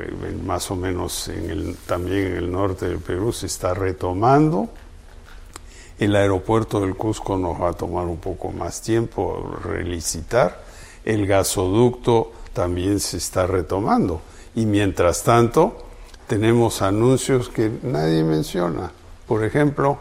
[0.46, 4.70] más o menos en el, también en el norte del Perú, se está retomando.
[5.98, 10.62] El aeropuerto del Cusco nos va a tomar un poco más tiempo relicitar.
[11.06, 14.20] El gasoducto también se está retomando.
[14.56, 15.78] Y mientras tanto,
[16.28, 18.92] tenemos anuncios que nadie menciona.
[19.26, 19.98] Por ejemplo,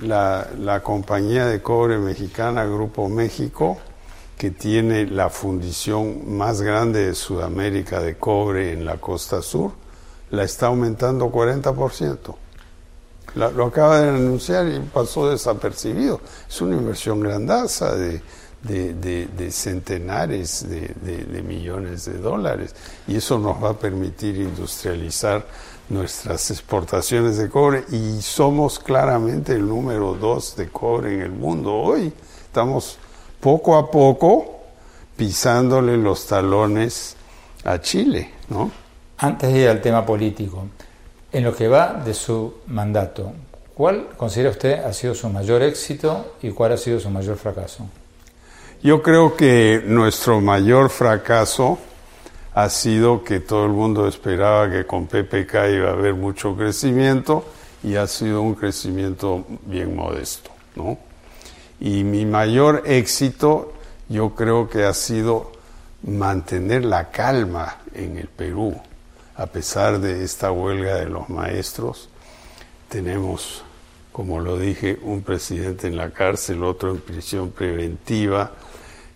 [0.00, 3.78] la, la compañía de cobre mexicana, Grupo México,
[4.36, 9.72] que tiene la fundición más grande de Sudamérica de cobre en la costa sur,
[10.30, 12.34] la está aumentando 40%.
[13.34, 16.20] Lo acaba de anunciar y pasó desapercibido.
[16.48, 18.20] Es una inversión grandaza de,
[18.62, 22.74] de- centenares de millones de dólares
[23.06, 25.46] y eso nos va a permitir industrializar
[25.88, 31.74] nuestras exportaciones de cobre y somos claramente el número dos de cobre en el mundo
[31.74, 32.12] hoy.
[32.46, 32.98] Estamos
[33.40, 34.56] poco a poco
[35.16, 37.16] pisándole los talones
[37.64, 38.70] a Chile, ¿no?
[39.18, 40.66] Antes de ir al tema político,
[41.32, 43.32] en lo que va de su mandato,
[43.74, 47.86] ¿cuál considera usted ha sido su mayor éxito y cuál ha sido su mayor fracaso?
[48.82, 51.78] Yo creo que nuestro mayor fracaso
[52.54, 57.44] ha sido que todo el mundo esperaba que con PPK iba a haber mucho crecimiento
[57.82, 60.98] y ha sido un crecimiento bien modesto, ¿no?
[61.80, 63.72] Y mi mayor éxito
[64.08, 65.52] yo creo que ha sido
[66.02, 68.80] mantener la calma en el Perú,
[69.38, 72.10] a pesar de esta huelga de los maestros.
[72.88, 73.62] Tenemos,
[74.12, 78.52] como lo dije, un presidente en la cárcel, otro en prisión preventiva.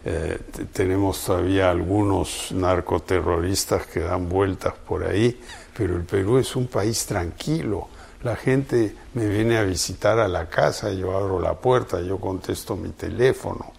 [0.04, 0.38] Eh,
[0.72, 5.40] tenemos todavía algunos narcoterroristas que dan vueltas por ahí,
[5.76, 7.88] pero el Perú es un país tranquilo.
[8.22, 12.76] La gente me viene a visitar a la casa, yo abro la puerta, yo contesto
[12.76, 13.72] mi teléfono.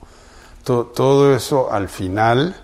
[0.65, 2.55] To- todo eso al final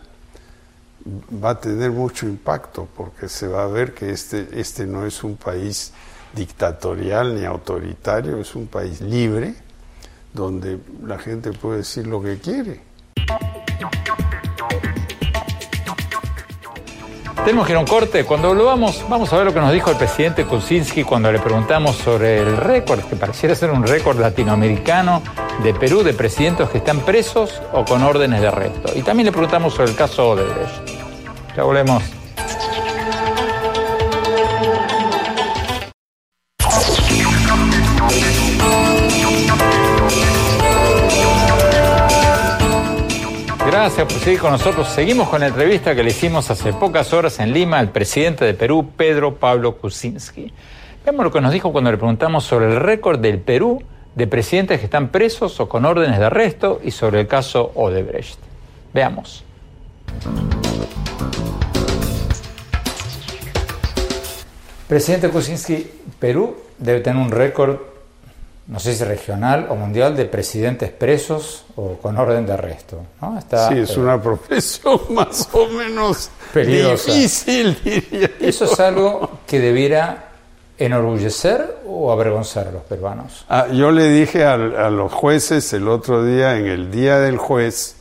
[1.44, 5.24] va a tener mucho impacto porque se va a ver que este, este no es
[5.24, 5.94] un país
[6.34, 9.56] dictatorial ni autoritario, es un país libre
[10.34, 12.82] donde la gente puede decir lo que quiere.
[17.44, 18.26] Tenemos que ir a un corte.
[18.26, 21.96] Cuando volvamos, vamos a ver lo que nos dijo el presidente Kuczynski cuando le preguntamos
[21.96, 25.24] sobre el récord, que pareciera ser un récord latinoamericano
[25.64, 28.92] de Perú de presidentes que están presos o con órdenes de arresto.
[28.96, 30.89] Y también le preguntamos sobre el caso Odebrecht.
[31.60, 32.02] Ya volvemos.
[43.66, 44.88] Gracias por seguir con nosotros.
[44.88, 48.54] Seguimos con la entrevista que le hicimos hace pocas horas en Lima al presidente de
[48.54, 50.54] Perú, Pedro Pablo Kuczynski.
[51.04, 53.84] Veamos lo que nos dijo cuando le preguntamos sobre el récord del Perú
[54.16, 58.40] de presidentes que están presos o con órdenes de arresto y sobre el caso Odebrecht.
[58.94, 59.44] Veamos.
[64.90, 67.78] Presidente Kuczynski, Perú debe tener un récord,
[68.66, 73.06] no sé si regional o mundial, de presidentes presos o con orden de arresto.
[73.22, 73.38] ¿no?
[73.38, 77.14] Está, Sí, es eh, una profesión más o menos Peligrosa.
[77.14, 78.48] difícil, diría yo.
[78.48, 80.26] Eso es algo que debiera
[80.80, 83.46] enorgullecer o avergonzar a los peruanos?
[83.48, 87.98] Ah, yo le dije a, los jueces el otro día, en el día del juez,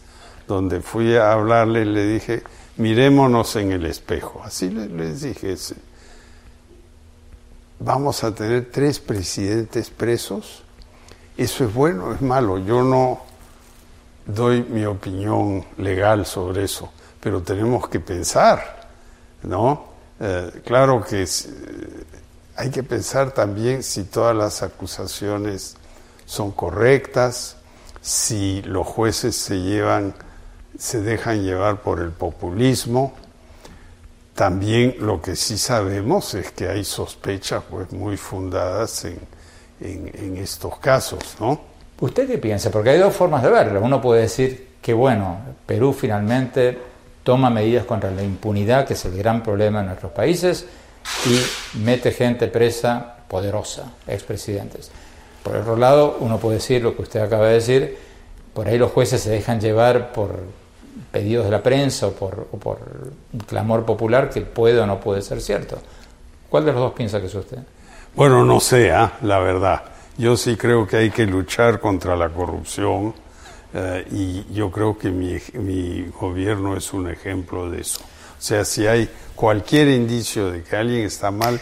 [0.47, 2.45] donde fui a hablarle, le dije,
[2.79, 4.41] mirémonos en el espejo.
[4.43, 5.53] Así les dije,
[7.89, 10.63] vamos a tener tres presidentes presos.
[11.39, 12.59] ¿Eso es bueno es malo?
[12.59, 13.23] Yo no
[14.27, 18.91] doy mi opinión legal sobre eso, pero tenemos que pensar,
[19.43, 19.87] ¿no?
[20.21, 21.25] Eh, claro que
[22.57, 25.75] hay que pensar también si todas las acusaciones
[26.27, 27.57] son correctas,
[28.03, 30.13] si los jueces se llevan,
[30.79, 33.15] se dejan llevar por el populismo.
[34.39, 39.19] También lo que sí sabemos es que hay sospechas pues muy fundadas en,
[39.81, 41.61] en estos casos, ¿no?
[41.99, 42.71] ¿Usted qué piensa?
[42.71, 43.81] Porque hay dos formas de verlo.
[43.83, 46.79] Uno puede decir que, bueno, Perú finalmente
[47.25, 50.67] toma medidas contra la impunidad, que es el gran problema en nuestros países,
[51.27, 54.93] y mete gente presa poderosa, expresidentes.
[55.43, 57.99] Por otro lado, uno puede decir lo que usted acaba de decir,
[58.55, 60.43] por ahí los jueces se dejan llevar por
[61.11, 62.47] pedidos de la prensa o por,
[63.33, 65.79] un clamor popular que puede o no puede ser cierto.
[66.49, 67.59] ¿Cuál de los dos piensa que es usted?
[68.15, 69.19] Bueno, no sé, ¿ah?
[69.23, 69.83] la verdad.
[70.17, 73.15] Yo sí creo que hay que luchar contra la corrupción
[73.73, 78.01] eh, y yo creo que mi, mi gobierno es un ejemplo de eso.
[78.01, 81.61] O sea, si hay cualquier indicio de que alguien está mal,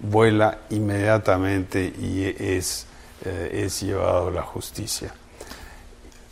[0.00, 2.86] vuela inmediatamente y es,
[3.24, 5.12] eh, es llevado a la justicia.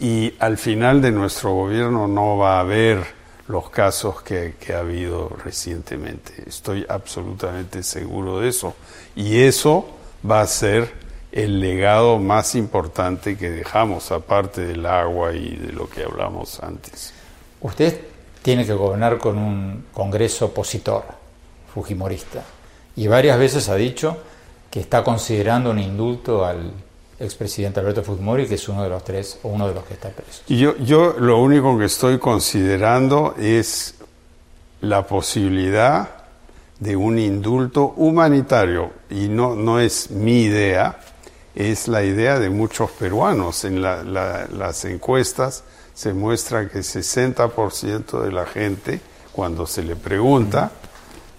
[0.01, 3.05] Y al final de nuestro gobierno no va a haber
[3.49, 6.45] los casos que, que, ha habido recientemente.
[6.47, 8.75] Estoy absolutamente seguro de eso.
[9.17, 9.89] Y eso
[10.29, 10.93] va a ser
[11.33, 17.13] el legado más importante que dejamos, aparte del agua y de lo que hablamos antes.
[17.61, 18.01] Usted
[18.43, 21.05] tiene que gobernar con un Congreso opositor,
[21.75, 22.45] fujimorista.
[22.97, 24.17] Y varias veces ha dicho
[24.71, 26.73] que está considerando un indulto al
[27.21, 30.09] expresidente Alberto Fujimori, que es uno de los tres o uno de los que está
[30.11, 30.43] preso.
[30.49, 33.95] Yo, yo lo único que estoy considerando es
[34.81, 36.09] la posibilidad
[36.79, 41.01] de un indulto humanitario, y no, no es mi idea,
[41.55, 43.65] es la idea de muchos peruanos.
[43.65, 49.01] En las encuestas se muestra que 60% de la gente,
[49.33, 50.71] cuando se le pregunta,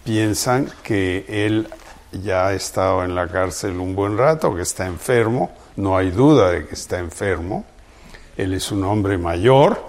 [0.03, 1.69] piensan que él
[2.11, 6.51] ya ha estado en la cárcel un buen rato, que está enfermo, no hay duda
[6.51, 7.65] de que está enfermo.
[8.37, 9.81] Él es un hombre mayor,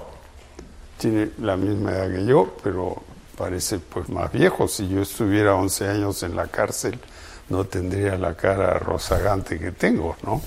[0.98, 3.02] tiene la misma edad que yo, pero
[3.36, 4.68] parece pues más viejo.
[4.68, 6.98] Si yo estuviera 11 años en la cárcel,
[7.48, 10.40] no tendría la cara rozagante que tengo, ¿no?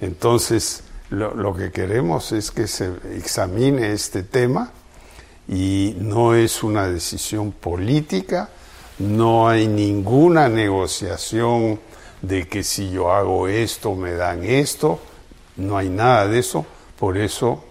[0.00, 4.70] Entonces, lo, que queremos es que se examine este tema
[5.48, 8.48] y no es una decisión política,
[8.98, 11.80] no hay ninguna negociación
[12.22, 15.00] de que si yo hago esto me dan esto,
[15.56, 16.66] no hay nada de eso,
[16.98, 17.64] por eso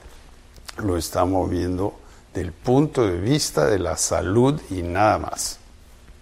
[0.78, 2.00] lo estamos viendo
[2.34, 5.60] del punto de vista de la salud y nada más.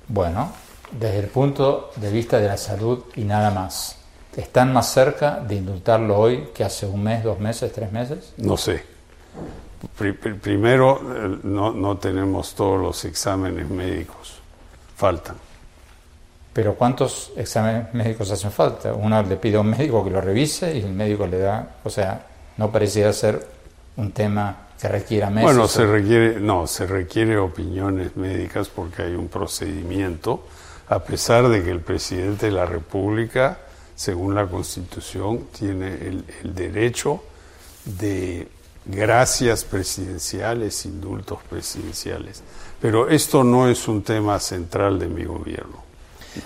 [0.07, 0.51] Bueno,
[0.91, 3.97] desde el punto de vista de la salud y nada más.
[4.35, 8.33] ¿Están más cerca de indultarlo hoy que hace un mes, dos meses, tres meses?
[8.37, 8.83] No sé.
[9.97, 14.39] primero, eh, no, no tenemos todos los exámenes médicos.
[14.95, 15.46] Faltan.
[16.58, 18.91] Pero ¿cuántos exámenes médicos hacen falta?
[18.91, 21.89] Uno le pide a un médico que lo revise y el médico le da, o
[21.91, 22.26] sea,
[22.58, 23.46] no parecía ser
[23.98, 25.43] un tema que requiera meses.
[25.43, 30.46] Bueno, se requiere, no, se requiere opiniones médicas porque hay un procedimiento,
[30.89, 33.60] a pesar de que el presidente de la República
[33.98, 36.24] según la Constitución, tiene el,
[36.56, 37.24] derecho
[37.84, 38.48] de
[38.86, 42.43] gracias presidenciales, indultos presidenciales.
[42.80, 45.87] Pero esto no es un tema central de mi gobierno.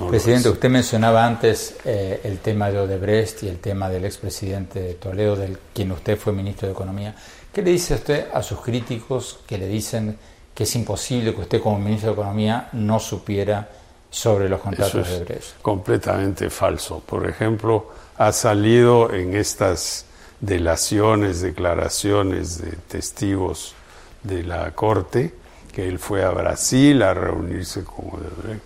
[0.10, 4.94] Presidente, usted mencionaba antes eh, el tema de Odebrecht y el tema del expresidente de
[4.96, 7.16] Toledo, del quien usted fue ministro de Economía.
[7.54, 10.18] ¿Qué le dice usted a sus críticos que le dicen
[10.54, 13.70] que es imposible que usted como ministro de Economía no supiera
[14.12, 15.62] sobre los contratos de Brecht.
[15.62, 17.00] Completamente falso.
[17.00, 20.06] Por ejemplo, ha salido en estas
[20.42, 23.74] delaciones, declaraciones de testigos
[24.22, 25.34] de la corte
[25.72, 28.62] que él fue a Brasil a reunirse con Odebrecht.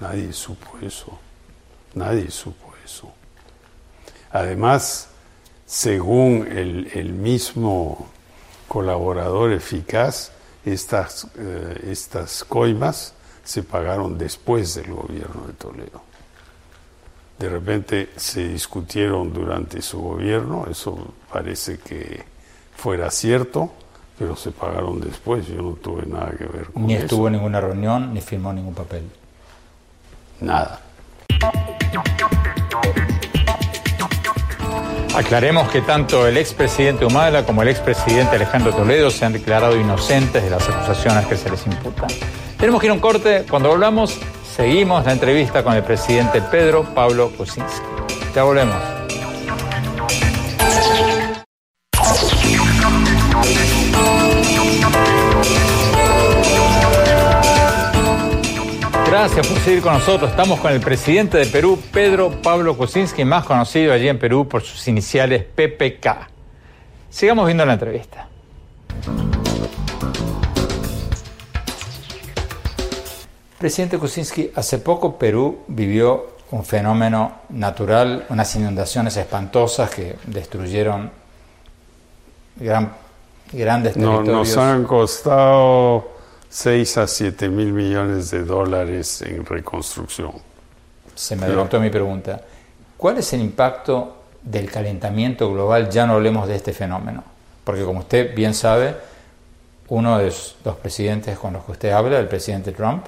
[0.00, 1.18] Nadie supo eso.
[1.94, 3.12] Nadie supo eso.
[4.30, 5.08] Además,
[5.66, 8.08] según el, mismo
[8.68, 10.32] colaborador eficaz,
[10.64, 13.14] estas, eh, estas coimas
[13.44, 16.02] se pagaron después del gobierno de Toledo.
[17.38, 22.24] De repente se discutieron durante su gobierno, eso parece que
[22.76, 23.72] fuera cierto,
[24.18, 26.86] pero se pagaron después, yo no tuve nada que ver con eso.
[26.86, 29.04] Ni estuvo en ninguna reunión, ni firmó ningún papel.
[30.40, 30.80] Nada.
[35.14, 40.42] Aclaremos que tanto el expresidente Humala como el expresidente Alejandro Toledo se han declarado inocentes
[40.42, 42.08] de las acusaciones que se les imputan.
[42.58, 43.44] Tenemos que ir a un corte.
[43.48, 44.18] Cuando volvamos,
[44.56, 47.86] seguimos la entrevista con el presidente Pedro Pablo Kuczynski.
[48.34, 49.03] Ya volvemos.
[59.16, 60.28] Gracias por seguir con nosotros.
[60.28, 64.62] Estamos con el presidente de Perú, Pedro Pablo Kuczynski, más conocido allí en Perú por
[64.62, 66.28] sus iniciales PPK.
[67.10, 68.26] Sigamos viendo la entrevista.
[73.56, 81.12] Presidente Kuczynski, hace poco Perú vivió un fenómeno natural, unas inundaciones espantosas que destruyeron
[82.56, 82.92] gran,
[83.52, 84.26] grandes territorios.
[84.26, 86.13] No, nos han costado
[86.54, 90.30] 6 a 7 mil millones de dólares en reconstrucción.
[91.12, 92.40] Se me adelantó mi pregunta.
[92.96, 95.90] ¿Cuál es el impacto del calentamiento global?
[95.90, 97.24] Ya no hablemos de este fenómeno,
[97.64, 98.94] porque como usted bien sabe,
[99.88, 103.04] uno de los presidentes con los que usted habla, el presidente Trump,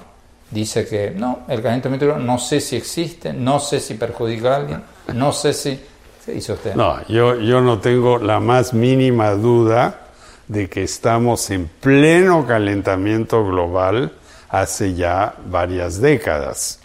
[0.51, 4.55] dice que no, el calentamiento global no sé si existe, no sé si perjudica a
[4.57, 4.83] alguien,
[5.13, 5.79] no sé si...
[6.25, 6.75] ¿Qué dice usted?
[6.75, 10.06] No, yo, yo no tengo la más mínima duda
[10.47, 14.13] de que estamos en pleno calentamiento global
[14.49, 16.79] hace ya varias décadas.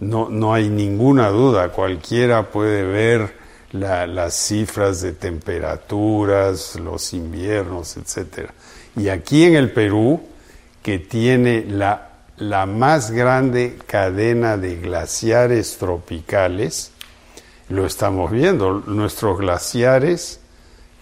[0.00, 8.50] No, no hay ninguna duda, cualquiera puede ver las cifras de temperaturas, los inviernos, etc.
[8.96, 10.20] Y aquí en el Perú,
[10.82, 16.92] que tiene la, la más grande cadena de glaciares tropicales,
[17.68, 18.82] lo estamos viendo.
[18.86, 20.40] Nuestros glaciares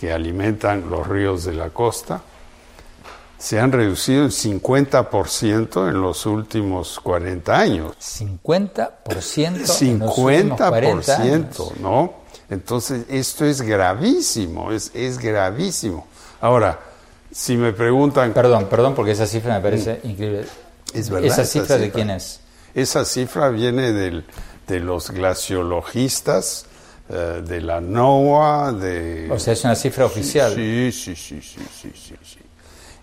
[0.03, 2.20] que alimentan los ríos de la costa
[3.38, 7.94] se han reducido en 50% en los últimos 40 años.
[8.00, 8.90] 50%.
[8.98, 12.14] 50%, ¿no?
[12.50, 16.09] Entonces, esto es gravísimo, es, es gravísimo.
[16.40, 16.80] Ahora,
[17.30, 18.32] si me preguntan...
[18.32, 20.09] Perdón, perdón, porque esa cifra me parece mm.
[20.09, 20.46] increíble.
[20.92, 21.30] Es verdad.
[21.30, 22.40] ¿Esa cifra, de quién es?
[22.74, 24.26] Esa cifra viene del,
[24.66, 26.66] de los glaciologistas
[27.09, 29.28] de la NOAA, de...
[29.30, 30.55] O sea, es una cifra oficial.
[30.55, 32.14] Sí, sí, sí, sí, sí, sí.
[32.22, 32.38] sí.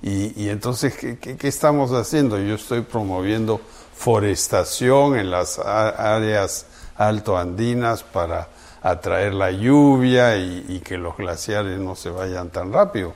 [0.01, 2.39] Y, y, entonces, ¿qué, ¿qué, estamos haciendo?
[2.39, 3.59] Yo estoy promoviendo
[3.95, 8.47] forestación en las áreas altoandinas para
[8.81, 13.13] atraer la lluvia y, y que los glaciares no se vayan tan rápido.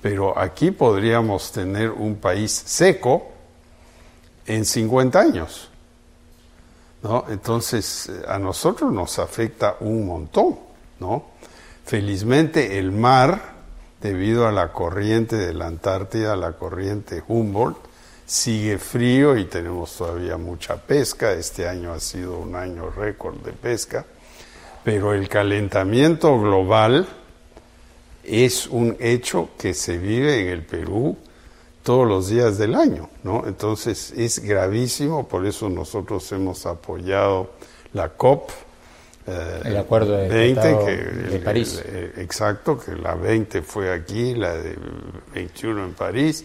[0.00, 3.26] Pero aquí podríamos tener un país seco
[4.46, 5.69] en 50 años.
[7.02, 7.24] ¿No?
[7.28, 10.58] Entonces, a nosotros nos afecta un montón,
[10.98, 11.24] ¿no?
[11.84, 13.54] Felizmente el mar,
[14.00, 17.78] debido a la corriente de la Antártida, la corriente Humboldt,
[18.26, 21.32] sigue frío y tenemos todavía mucha pesca.
[21.32, 24.06] Este año ha sido un año récord de pesca,
[24.84, 27.08] pero el calentamiento global
[28.22, 31.16] es un hecho que se vive en el Perú
[31.82, 33.44] todos los días del año, ¿no?
[33.46, 37.50] Entonces es gravísimo, por eso nosotros hemos apoyado
[37.92, 38.50] la COP.
[39.26, 41.82] Eh, el acuerdo de, 20, que, de París.
[42.16, 44.76] exacto, que la 20 fue aquí, la de
[45.34, 46.44] 21 en París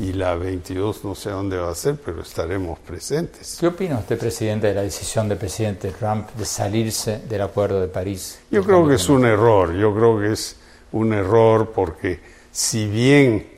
[0.00, 3.58] y la 22 no sé dónde va a ser, pero estaremos presentes.
[3.60, 7.88] ¿Qué opina usted, presidente, de la decisión del presidente Trump de salirse del acuerdo de
[7.88, 8.38] París?
[8.50, 10.56] Yo creo que es un error, yo creo que es
[10.92, 12.20] un error porque
[12.50, 13.53] si bien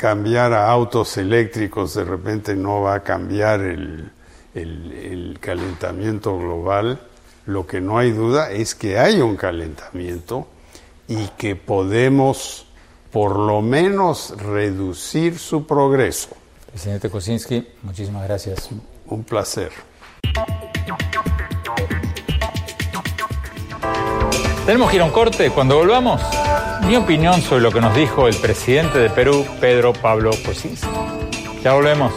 [0.00, 4.10] cambiar a autos eléctricos de repente no va a cambiar el,
[4.54, 6.98] el, calentamiento global.
[7.44, 10.46] Lo que no hay duda es que hay un calentamiento
[11.06, 12.64] y que podemos
[13.12, 16.30] por lo menos reducir su progreso.
[16.70, 18.70] Presidente Kosinski, muchísimas gracias.
[19.04, 19.70] Un placer.
[24.64, 25.50] Tenemos que ir a un corte.
[25.50, 26.22] Cuando volvamos,
[26.90, 30.88] mi opinión sobre lo que nos dijo el presidente de Perú, Pedro Pablo Kuczynski.
[31.62, 32.12] Ya volvemos.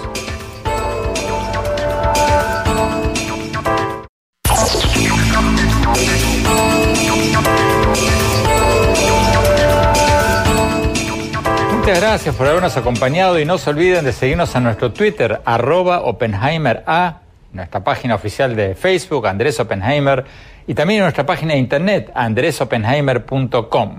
[11.77, 16.01] Muchas gracias por habernos acompañado y no se olviden de seguirnos en nuestro Twitter, arroba
[16.01, 17.19] Oppenheimer A,
[17.51, 20.25] nuestra página oficial de Facebook, Andrés Oppenheimer,
[20.65, 23.97] y también en nuestra página de internet, andresoppenheimer.com.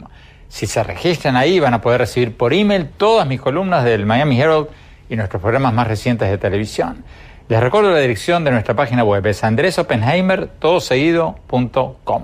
[0.55, 4.41] Si se registran ahí van a poder recibir por email todas mis columnas del Miami
[4.41, 4.69] Herald
[5.11, 7.03] y nuestros programas más recientes de televisión.
[7.49, 12.23] Les recuerdo la dirección de nuestra página web, es andresoppenheimer.com.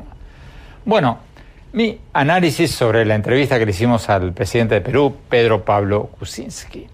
[0.85, 1.19] Bueno,
[1.73, 6.87] mi análisis sobre la entrevista que le hicimos al presidente de Perú, Pedro Pablo Kuczynski.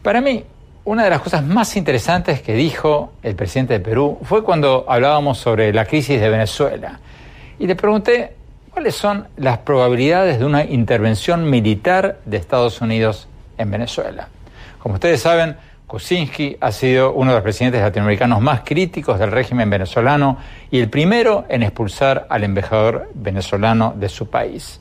[0.00, 0.42] Para mí,
[0.86, 5.36] una de las cosas más interesantes que dijo el presidente de Perú fue cuando hablábamos
[5.36, 6.98] sobre la crisis de Venezuela.
[7.58, 8.45] Y le pregunté
[8.76, 14.28] cuáles son las probabilidades de una intervención militar de Estados Unidos en Venezuela.
[14.80, 15.56] Como ustedes saben,
[15.86, 20.36] Kuczynski ha sido uno de los presidentes latinoamericanos más críticos del régimen venezolano
[20.70, 24.78] y el primero en expulsar al embajador venezolano de su país.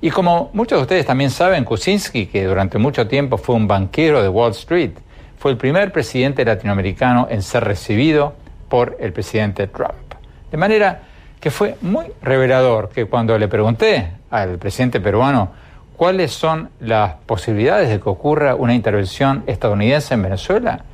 [0.00, 4.24] Y como muchos de ustedes también saben, Kuczynski, que durante mucho tiempo fue un banquero
[4.24, 4.94] de Wall Street,
[5.38, 8.34] fue el primer presidente latinoamericano en ser recibido
[8.68, 10.14] por el presidente Trump.
[10.50, 11.02] De manera
[11.40, 15.50] que fue muy revelador que cuando le pregunté al presidente peruano
[15.96, 20.84] cuáles son las posibilidades de que ocurra una intervención estadounidense en Venezuela,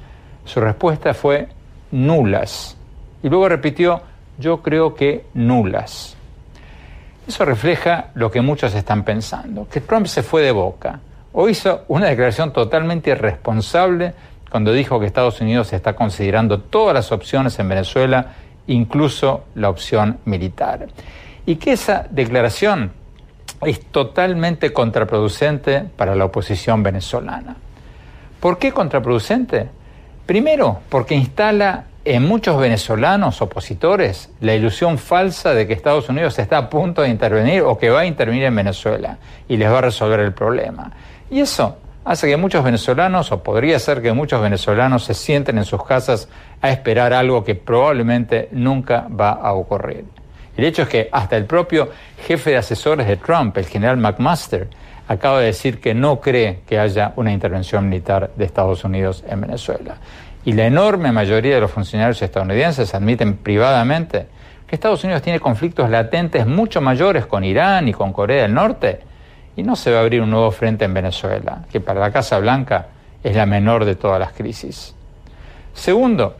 [0.44, 1.48] su respuesta fue
[1.90, 2.76] nulas.
[3.22, 4.00] Y luego repitió,
[4.38, 6.16] yo creo que nulas.
[7.26, 11.00] Eso refleja lo que muchos están pensando, que Trump se fue de boca
[11.32, 14.14] o hizo una declaración totalmente irresponsable
[14.50, 18.32] cuando dijo que Estados Unidos está considerando todas las opciones en Venezuela,
[18.66, 20.86] incluso la opción militar.
[21.44, 22.92] Y que esa declaración
[23.62, 27.56] es totalmente contraproducente para la oposición venezolana.
[28.40, 29.68] ¿Por qué contraproducente?
[30.26, 36.58] Primero, porque instala en muchos venezolanos opositores la ilusión falsa de que Estados Unidos está
[36.58, 39.82] a punto de intervenir o que va a intervenir en Venezuela y les va a
[39.82, 40.92] resolver el problema.
[41.30, 41.76] Y eso
[42.06, 46.28] hace que muchos venezolanos, o podría ser que muchos venezolanos se sienten en sus casas
[46.62, 50.04] a esperar algo que probablemente nunca va a ocurrir.
[50.56, 51.90] El hecho es que hasta el propio
[52.24, 54.68] jefe de asesores de Trump, el general McMaster,
[55.08, 59.40] acaba de decir que no cree que haya una intervención militar de Estados Unidos en
[59.40, 59.96] Venezuela.
[60.44, 64.26] Y la enorme mayoría de los funcionarios estadounidenses admiten privadamente
[64.68, 69.00] que Estados Unidos tiene conflictos latentes mucho mayores con Irán y con Corea del Norte
[69.56, 72.38] y no se va a abrir un nuevo frente en Venezuela, que para la Casa
[72.38, 72.86] Blanca
[73.24, 74.94] es la menor de todas las crisis.
[75.72, 76.36] Segundo,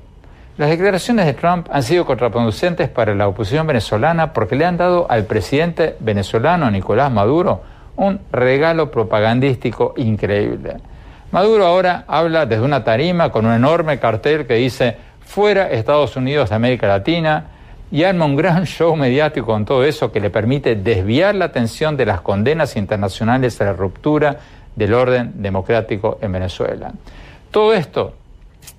[0.58, 5.06] las declaraciones de Trump han sido contraproducentes para la oposición venezolana porque le han dado
[5.10, 7.62] al presidente venezolano Nicolás Maduro
[7.96, 10.76] un regalo propagandístico increíble.
[11.30, 16.50] Maduro ahora habla desde una tarima con un enorme cartel que dice fuera Estados Unidos
[16.50, 17.48] de América Latina,
[17.90, 21.96] y arma un gran show mediático con todo eso que le permite desviar la atención
[21.96, 24.38] de las condenas internacionales a la ruptura
[24.74, 26.92] del orden democrático en Venezuela.
[27.50, 28.14] Todo esto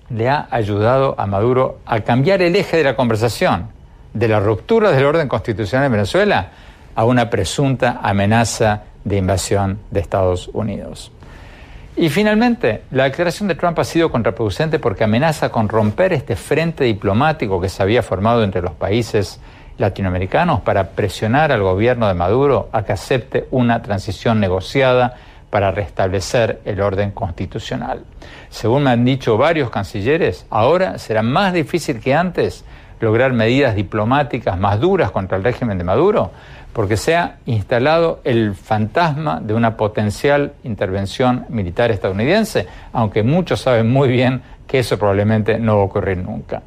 [0.10, 3.70] le ha ayudado a Maduro a cambiar el eje de la conversación
[4.14, 6.50] de la ruptura del orden constitucional en Venezuela
[6.96, 11.12] a una presunta amenaza de invasión de Estados Unidos.
[12.00, 16.84] Y finalmente, la declaración de Trump ha sido contraproducente porque amenaza con romper este frente
[16.84, 19.40] diplomático que se había formado entre los países
[19.80, 25.16] latinoamericanos para presionar al gobierno de Maduro a que acepte una transición negociada
[25.50, 28.04] para restablecer el orden constitucional.
[28.52, 32.64] Según me han dicho varios cancilleres, ahora será más difícil que antes
[33.00, 36.30] lograr medidas diplomáticas más duras contra el régimen de Maduro,
[36.78, 43.90] porque se ha instalado el fantasma de una potencial intervención militar estadounidense, aunque muchos saben
[43.90, 46.62] muy bien que eso probablemente no va a ocurrir nunca.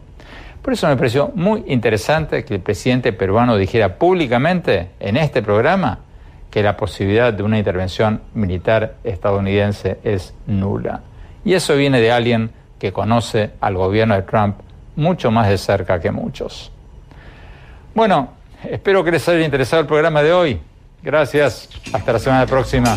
[0.60, 6.00] Por eso me pareció muy interesante que el presidente peruano dijera públicamente en este programa
[6.50, 11.02] que la posibilidad de una intervención militar estadounidense es nula.
[11.44, 12.50] Y eso viene de alguien
[12.80, 14.56] que conoce al gobierno de Trump
[14.96, 16.72] mucho más de cerca que muchos.
[17.94, 18.39] Bueno,
[18.70, 20.60] Espero que les haya interesado el programa de hoy.
[21.02, 21.68] Gracias.
[21.92, 22.96] Hasta la semana próxima.